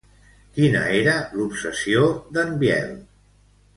Quina 0.55 0.79
era 1.01 1.13
l'obsessió 1.39 2.07
d'en 2.39 2.59
Biel? 2.65 2.91